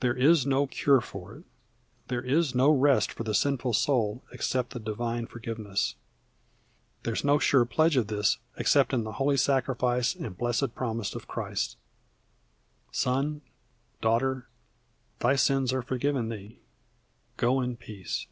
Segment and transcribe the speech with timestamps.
[0.00, 1.44] There is no cure for it,
[2.08, 5.94] there is no rest for the sinful soul, except the divine forgiveness.
[7.02, 11.14] There is no sure pledge of this except in the holy sacrifice and blessed promise
[11.14, 11.78] of Christ,
[12.92, 13.40] "Son,
[14.02, 14.48] daughter,
[15.20, 16.58] thy sins are forgiven thee,
[17.38, 18.26] go in peace."